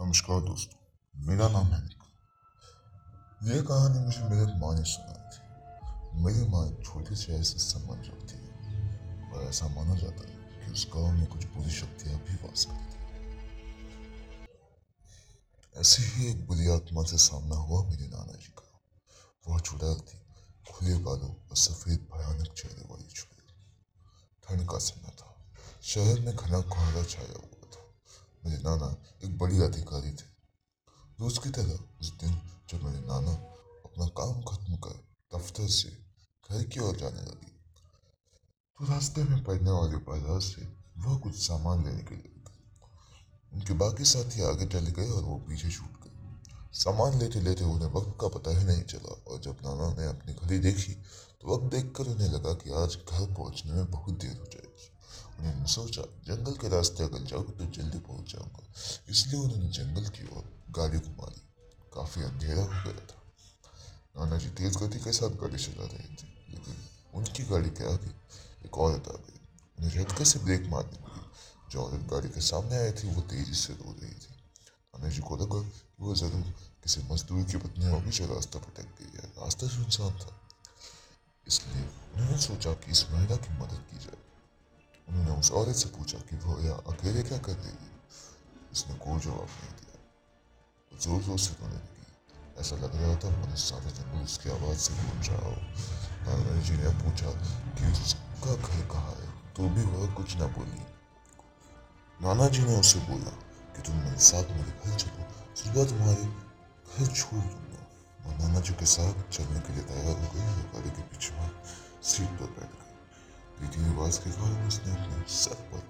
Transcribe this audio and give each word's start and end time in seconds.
नमस्कार 0.00 0.40
दोस्तों 0.40 1.26
मेरा 1.26 1.46
नाम 1.48 1.66
है 1.72 1.78
निक 1.80 2.04
ये 3.48 3.56
कहानी 3.62 3.98
मुझे 4.04 4.22
मेरे 4.28 4.44
माँ 4.60 4.72
ने 4.76 4.84
सुनाई 4.90 5.24
थी 5.32 6.22
मेरी 6.24 6.44
माँ 6.50 6.62
एक 6.68 6.78
छोटे 6.86 7.16
शहर 7.22 7.42
से 7.42 7.58
संबंध 7.64 8.08
रखती 8.08 8.36
है 8.36 9.32
और 9.32 9.42
ऐसा 9.42 9.68
माना 9.74 9.96
जाता 9.96 10.28
है 10.28 10.38
कि 10.56 10.72
उस 10.72 10.86
गाँव 10.94 11.12
में 11.18 11.26
कुछ 11.26 11.44
बुरी 11.56 11.74
शक्तियाँ 11.80 12.16
भी 12.24 12.38
वास 12.44 12.64
करती 12.70 12.96
ऐसी 15.74 16.08
ही 16.14 16.30
एक 16.30 16.46
बुरी 16.46 16.70
आत्मा 16.78 17.04
से 17.12 17.18
सामना 17.26 17.56
हुआ 17.58 17.84
मेरे 17.90 18.08
नाना 18.16 18.40
जी 18.40 18.52
का 18.56 18.68
वह 19.48 19.60
चुड़ैल 19.60 20.00
थी 20.08 20.18
खुले 20.72 20.98
बालों 21.04 21.30
और 21.30 21.56
सफ़ेद 21.66 22.08
भयानक 22.16 22.50
चेहरे 22.54 22.88
वाली 22.90 23.08
चुड़ैल 23.14 23.48
ठंड 24.44 24.68
का 24.70 24.78
समय 24.88 25.16
था 25.22 25.34
शहर 25.94 26.20
में 26.20 26.34
घना 26.36 26.60
कोहरा 26.72 27.04
छाया 27.04 27.38
हुआ 27.38 27.59
मेरे 28.42 28.62
नाना 28.62 28.90
एक 29.24 29.38
बड़ी 29.38 29.58
अधिकारी 29.62 30.10
थे। 30.12 30.28
रोज 31.20 31.38
की 31.38 31.50
तरह 31.50 31.78
उस 32.00 32.12
दिन 32.20 32.34
जब 32.70 32.84
मेरे 32.84 33.00
नाना 33.06 33.32
अपना 33.84 34.06
काम 34.16 34.42
खत्म 34.44 34.76
कर 34.84 34.96
दफ्तर 35.32 35.66
से 35.70 35.88
घर 36.50 36.62
की 36.64 36.80
ओर 36.80 36.96
जाने 36.96 37.22
लगी 37.22 37.52
तो 38.78 38.86
रास्ते 38.86 39.24
में 39.24 39.42
पड़ने 39.44 39.70
वाले 39.70 39.96
बाज़ार 40.06 40.40
से 40.42 40.62
वह 40.98 41.18
कुछ 41.18 41.34
सामान 41.38 41.84
लेने 41.84 42.02
के 42.02 42.16
लिए 42.16 42.38
उनके 43.52 43.74
बाकी 43.76 44.04
साथी 44.06 44.42
आगे 44.44 44.66
चले 44.68 44.92
गए 44.92 45.08
और 45.10 45.22
वो 45.24 45.36
पीछे 45.48 45.70
छूट 45.70 45.92
गए। 46.02 46.08
सामान 46.74 47.18
लेते 47.18 47.40
लेते 47.40 47.64
उन्हें 47.66 47.88
वक्त 47.92 48.16
का 48.20 48.28
पता 48.28 48.50
ही 48.58 48.64
नहीं 48.64 48.82
चला 48.84 49.14
और 49.26 49.40
जब 49.40 49.56
नाना 49.64 49.88
ने 49.94 50.06
अपनी 50.08 50.34
घड़ी 50.34 50.58
देखी 50.58 50.92
तो 50.92 51.54
वक्त 51.54 51.70
देखकर 51.72 52.08
उन्हें 52.08 52.28
लगा 52.28 52.52
कि 52.54 52.70
आज 52.82 52.96
घर 52.96 53.34
पहुँचने 53.34 53.72
में 53.72 53.90
बहुत 53.90 54.14
देर 54.16 54.36
हो 54.38 54.46
जाएगी। 54.46 54.88
सोचा 55.70 56.02
जंगल 56.26 56.52
के 56.60 56.68
रास्ते 56.68 57.04
अगर 57.04 57.24
जाऊँ 57.26 57.44
तो 57.48 57.66
जल्दी 57.72 57.98
पहुँच 58.00 58.32
जाऊँगा। 58.32 58.62
इसलिए 59.10 59.40
उन्होंने 59.40 59.68
जंगल 59.72 60.08
की 60.10 60.26
ओर 60.28 60.44
गाड़ी 60.76 60.98
घुमा 61.00 61.26
ली 61.28 61.42
काफ़ी 61.94 62.22
अंधेरा 62.24 62.62
हो 62.62 62.82
गया 62.84 63.04
था। 63.06 63.18
नाना 64.16 64.36
जी 64.38 64.48
तेज 64.58 64.76
गति 64.76 64.98
के 65.00 65.12
साथ 65.12 65.36
गाड़ी 65.40 65.58
चला 65.58 65.86
रहे 65.86 66.08
थे, 66.14 66.26
लेकिन 66.50 66.76
उनकी 67.14 67.42
गाड़ी 67.46 67.70
के 67.70 67.84
आगे 67.92 68.10
एक 68.66 68.78
औरत 68.78 69.08
आ 69.08 69.16
गई। 69.18 69.38
उन्हें 69.78 69.90
झटके 69.92 70.24
से 70.24 70.38
ब्रेक 70.40 70.66
मारनी 70.68 70.98
पड़ी 70.98 71.22
जो 71.70 71.82
औरत 71.82 72.02
गाड़ी 72.10 72.28
के 72.28 72.40
सामने 72.42 72.76
आई 72.78 72.92
थी, 72.92 73.08
वो 73.08 73.20
तेज़ी 73.22 73.54
से 73.56 73.72
रो 73.74 73.92
रही 73.92 74.14
थी। 74.14 74.34
नाना 74.92 75.08
जी 75.08 75.22
को 75.22 75.36
लगा 75.36 75.60
कि 75.60 75.80
वो 76.00 76.14
ज़रूर 76.16 76.52
किसी 76.82 77.02
मजदूर 77.10 77.44
की 77.44 77.56
पत्नी 77.58 77.86
होगी 77.86 78.10
जो 78.10 78.26
रास्ता 78.26 78.58
भटक 78.58 78.88
गई 78.98 79.12
है। 79.16 79.26
रास्ता 79.36 79.68
सुनसान 79.68 80.18
था। 80.18 80.36
इसलिए 81.46 81.84
उन्होंने 81.84 82.38
सोचा 82.40 82.72
कि 82.74 82.90
इस 82.92 83.06
महिला 83.10 83.36
की 83.36 83.58
मदद 83.58 83.80
की 83.90 83.98
जाए। 83.98 84.19
उन्होंने 85.10 85.40
उस 85.40 85.50
औरत 85.50 85.76
से 85.76 85.88
पूछा 85.88 86.18
कि 86.18 86.36
वो 86.36 86.58
यहाँ 86.60 86.82
अकेले 86.86 87.22
क्या 87.22 87.38
कर 87.38 87.52
रही 87.52 87.68
है? 87.68 87.90
उसने 88.72 88.94
कोई 88.94 89.18
जवाब 89.18 89.48
नहीं 89.60 89.72
दिया। 89.78 90.98
ज़ोर 90.98 91.22
ज़ोर 91.22 91.38
से 91.38 91.52
रोने 91.60 91.74
लगी। 91.74 92.60
ऐसा 92.60 92.76
लग 92.76 92.94
रहा 92.94 93.16
था 93.16 93.30
मैंने 93.30 93.56
सारा 93.56 93.90
जंगल 93.90 94.24
उसकी 94.24 94.50
आवाज़ 94.50 94.78
से 94.78 94.94
गूंज 94.94 95.28
रहा 95.28 95.46
हो। 95.46 95.56
नाना 96.26 96.60
जी 96.62 96.76
ने 96.76 96.90
पूछा 97.02 97.30
कि 97.76 97.92
उसका 97.92 98.54
घर 98.54 98.86
कहाँ 98.86 99.14
है? 99.14 99.28
तो 99.56 99.68
भी 99.68 99.82
वह 99.82 100.14
कुछ 100.14 100.36
ना 100.36 100.46
बोली। 100.46 100.82
नाना 102.22 102.48
जी 102.48 102.62
ने 102.62 102.80
उसे 102.80 102.98
बोला 103.00 103.32
कि 103.74 103.82
तुम 103.82 103.96
मेरे 103.96 104.18
साथ 104.18 104.50
मेरे 104.50 104.70
घर 104.70 104.96
चलो। 104.96 105.24
सुबह 105.54 105.84
तुम्हारे 105.84 106.24
घर 106.24 107.06
छोड़ 107.14 107.44
दूँगा। 107.44 107.82
और 108.26 108.38
नाना 108.38 108.60
जी 108.60 108.74
के 108.74 108.86
साथ 108.86 109.30
चलने 109.30 109.60
के 109.60 109.72
लिए 109.72 109.82
तैयार 109.82 110.16
हो 110.22 110.30
गई 110.34 110.40
और 110.40 110.70
गाड़ी 110.74 110.90
के 110.90 111.02
पीछे 111.02 111.34
सीट 112.02 112.28
पर 112.28 112.46
बैठ 112.46 112.70
गई। 112.70 112.89
रीति 113.60 113.80
रिवाज 113.80 114.18
के 114.18 114.30
कारण 114.30 114.66
उसने 114.68 114.92
अपने 114.92 115.22
सर 115.28 115.58
पर 115.70 115.82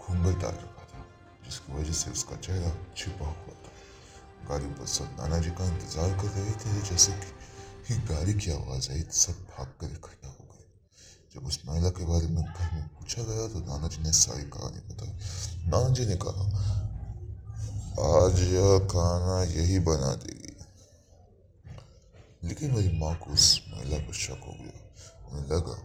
घूंघट 0.00 0.40
डाल 0.42 0.54
रखा 0.54 0.84
था, 0.84 1.04
जिसकी 1.44 1.72
वजह 1.72 1.92
से 1.92 2.10
उसका 2.10 2.36
चेहरा 2.36 2.70
छिपा 2.96 3.26
हुआ 3.26 3.54
था। 3.62 3.70
गाड़ी 4.48 4.66
पर 4.66 4.86
सब 4.86 5.16
नाना 5.18 5.38
जी 5.38 5.50
का 5.50 5.64
इंतज़ार 5.64 6.10
कर 6.20 6.28
रहे 6.28 6.52
थे, 6.52 6.80
जैसे 6.88 7.12
कि 7.12 7.30
ही 7.88 8.00
गाड़ी 8.06 8.34
की 8.34 8.50
आवाज़ 8.52 8.90
आई, 8.92 9.02
सब 9.12 9.36
भाग 9.50 9.68
कर 9.80 9.86
इकट्ठा 9.86 10.28
हो 10.28 10.44
गए। 10.50 10.66
जब 11.34 11.46
उस 11.46 11.60
महिला 11.66 11.90
के 11.90 12.04
बारे 12.04 12.26
में 12.26 12.44
घर 12.44 12.74
में 12.74 12.88
पूछा 12.88 13.22
गया 13.22 13.46
तो 13.48 13.60
नाना 13.60 13.88
जी 13.88 14.02
ने 14.02 14.12
सारी 14.12 14.44
कहानी 14.50 14.80
बताई। 14.88 15.12
नाना 15.70 15.88
जी 15.88 16.06
ने 16.06 16.16
कहा, 16.22 16.44
आज 17.92 18.40
यह 18.42 18.78
खाना 18.86 19.42
यही 19.52 19.78
बना 19.78 20.14
देगी। 20.14 20.40
लेकिन 22.44 22.74
मेरी 22.74 22.98
माँ 22.98 23.14
को 23.14 23.30
उस 23.30 23.46
महिला 23.68 23.98
पर 23.98 24.14
शक 24.14 24.40
हो 24.46 24.52
गया। 24.52 24.78
उन्हें 25.28 25.46
लगा 25.48 25.76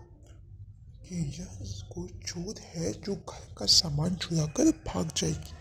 कि 1.07 1.16
यह 1.16 1.47
कोई 1.94 2.07
है 2.59 2.91
जो 2.94 3.16
घर 3.16 3.47
का 3.57 3.66
सामान 3.66 4.16
छुड़ा 4.16 4.45
कर 4.45 4.72
भाग 4.88 5.12
जाएगी। 5.18 5.57